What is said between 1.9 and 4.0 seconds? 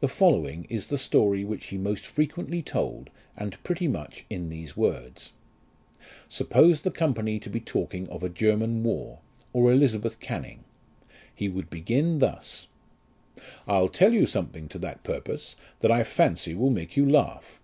frequently told, and pretty